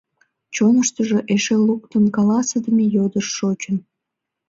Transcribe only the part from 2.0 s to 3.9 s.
каласыдыме йодыш шочын.